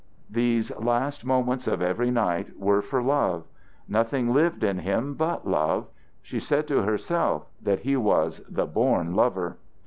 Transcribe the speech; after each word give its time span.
These 0.31 0.75
last 0.77 1.23
moments 1.23 1.67
of 1.67 1.79
every 1.79 2.09
night 2.09 2.57
were 2.57 2.81
for 2.81 3.03
love; 3.03 3.43
nothing 3.87 4.33
lived 4.33 4.63
in 4.63 4.79
him 4.79 5.13
but 5.13 5.47
love. 5.47 5.85
She 6.23 6.39
said 6.39 6.67
to 6.69 6.81
herself 6.81 7.45
that 7.61 7.81
he 7.81 7.95
was 7.95 8.41
the 8.49 8.65
born 8.65 9.13
lover. 9.13 9.59